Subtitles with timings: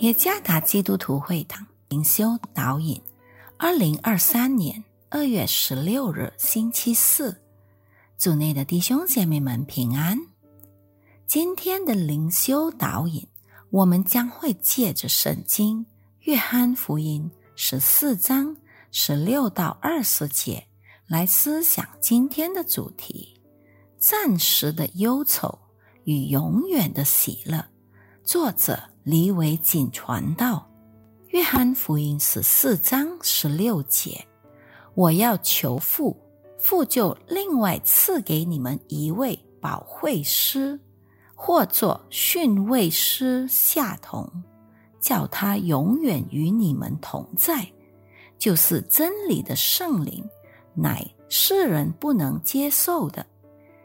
[0.00, 3.02] 耶加达基督徒会堂灵修导引，
[3.56, 7.36] 二零二三年二月十六日星期四，
[8.16, 10.16] 组内的弟兄姐妹们平安。
[11.26, 13.26] 今天的灵修导引，
[13.70, 15.84] 我们将会借着圣经
[16.20, 18.56] 《约翰福音》十四章
[18.92, 20.64] 十六到二十节
[21.08, 23.40] 来思想今天的主题：
[23.98, 25.58] 暂时的忧愁
[26.04, 27.64] 与永远的喜乐。
[28.28, 28.78] 作者。
[29.04, 30.68] 李维锦传道，
[31.28, 34.22] 《约翰福音》十四章十六节
[34.94, 36.14] ：“我要求父，
[36.58, 40.78] 父就另外赐给你们一位保惠师，
[41.34, 44.30] 或作训慰师下同，
[45.00, 47.66] 叫他永远与你们同在。
[48.36, 50.22] 就是真理的圣灵，
[50.74, 53.24] 乃世人不能接受的，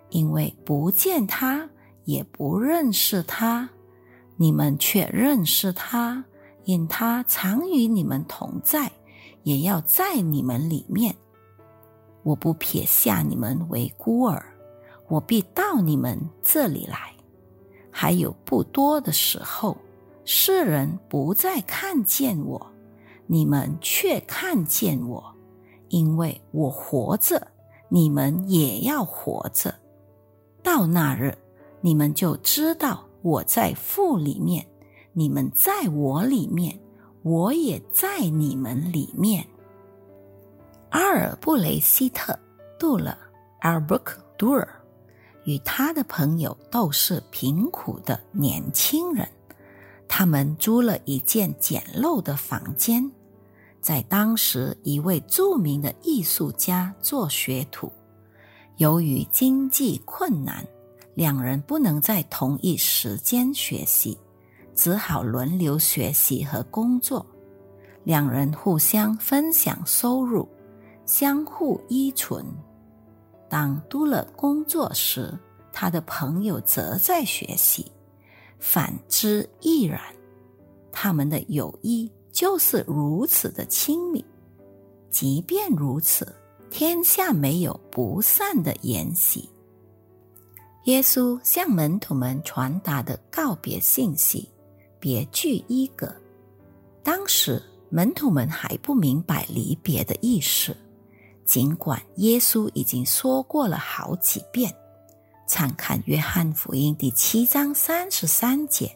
[0.10, 1.70] 因为不见他，
[2.04, 3.70] 也不认识他。”
[4.36, 6.24] 你们却认识他，
[6.66, 8.92] 因他常与你们同在，
[9.44, 11.16] 也要在你们里面。
[12.24, 14.44] 我不撇下你们为孤儿，
[15.08, 17.14] 我必到你们这里来。
[17.92, 19.78] 还有不多的时候，
[20.26, 22.66] 世人不再看见我，
[23.28, 25.24] 你们却看见我，
[25.90, 27.46] 因为我活着，
[27.90, 29.76] 你们也要活着。
[30.64, 31.38] 到那日，
[31.82, 33.06] 你们就知道。
[33.24, 34.68] 我在父里面，
[35.14, 36.78] 你们在我里面，
[37.22, 39.48] 我也在你们里面。
[40.90, 42.34] 阿尔布雷希特·
[42.78, 43.18] 杜勒
[43.62, 44.68] （Albrecht Dürer）
[45.46, 49.26] 与他的朋友都是贫苦的年轻人，
[50.06, 53.10] 他们租了一间简陋的房间，
[53.80, 57.90] 在当时一位著名的艺术家做学徒。
[58.76, 60.68] 由于经济困难。
[61.16, 64.18] 两人不能在同一时间学习，
[64.74, 67.26] 只好轮流学习和工作。
[68.04, 70.48] 两人互相分享收入，
[71.06, 72.46] 相互依存。
[73.48, 75.32] 当都了工作时，
[75.72, 77.86] 他的朋友则在学习；
[78.60, 80.02] 反之亦然。
[80.92, 84.24] 他们的友谊就是如此的亲密。
[85.10, 86.36] 即便如此，
[86.72, 89.48] 天下没有不散的筵席。
[90.86, 94.50] 耶稣向门徒们传达的告别信息，
[95.00, 96.14] 别具一格。
[97.02, 100.76] 当时门徒们还不明白离别的意思，
[101.46, 104.74] 尽管耶稣已经说过了好几遍。
[105.48, 108.94] 参看约翰福音第七章三十三节、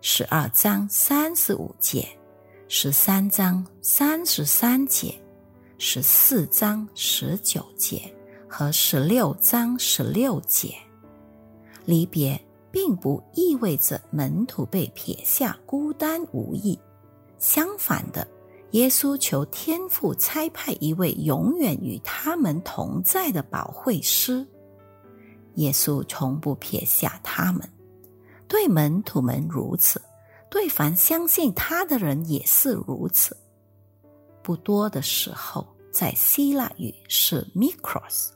[0.00, 2.08] 十二章三十五节、
[2.68, 5.14] 十三章三十三节、
[5.76, 8.02] 十四章十九节
[8.48, 10.74] 和十六章十六节。
[11.88, 12.38] 离别
[12.70, 16.78] 并不意味着门徒被撇下孤单无益，
[17.38, 18.28] 相反的，
[18.72, 24.46] 耶稣求天父差派一位永远与他们同在的保惠师。
[25.54, 27.66] 耶稣从不撇下他们，
[28.46, 29.98] 对门徒们如此，
[30.50, 33.34] 对凡相信他的人也是如此。
[34.42, 38.28] 不多的时候，在希腊语是 “micros”，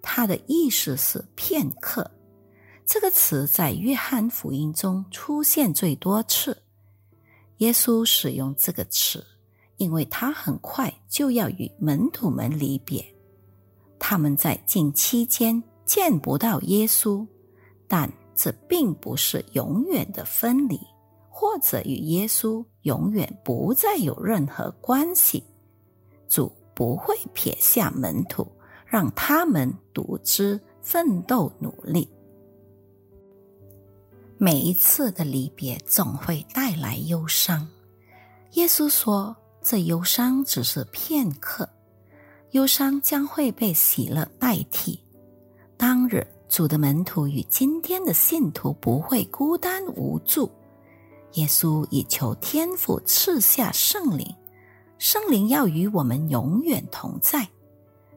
[0.00, 2.10] 它的意思是片刻。
[2.86, 6.56] 这个词在约翰福音中出现最多次。
[7.56, 9.26] 耶稣使用这个词，
[9.76, 13.04] 因为他很快就要与门徒们离别。
[13.98, 17.26] 他们在近期间见不到耶稣，
[17.88, 20.78] 但这并不是永远的分离，
[21.28, 25.42] 或者与耶稣永远不再有任何关系。
[26.28, 28.46] 主不会撇下门徒，
[28.86, 32.08] 让他们独自奋斗努力。
[34.38, 37.66] 每一次的离别总会带来忧伤。
[38.52, 39.34] 耶稣说
[39.64, 41.66] ：“这忧伤只是片刻，
[42.50, 45.02] 忧伤将会被喜乐代替。”
[45.78, 50.50] 当日，主的门徒与今天的信徒不会孤单无助。
[51.32, 54.26] 耶稣以求天父赐下圣灵，
[54.98, 57.48] 圣灵要与我们永远同在。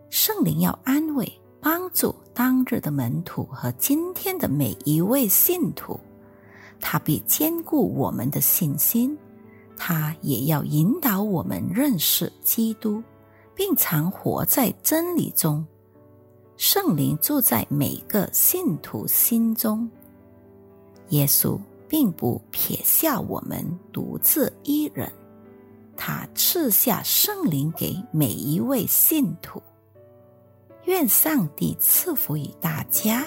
[0.10, 5.98] 圣灵要安慰、帮助当日的门徒和今天的每一位信徒。
[6.80, 9.18] 他必兼顾我们的信心，
[9.78, 13.04] 他也要引导我们认识基督，
[13.56, 15.66] 并常活在真理中。
[16.58, 19.90] 圣灵住在每个信徒心中。
[21.10, 25.12] 耶稣并不撇下我们独自一人，
[25.96, 29.62] 他赐下圣灵给每一位信徒。
[30.86, 33.26] 愿上帝赐福于大家。